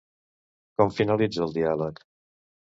Com 0.79 0.95
finalitza 0.97 1.45
el 1.49 1.55
diàleg? 1.61 2.05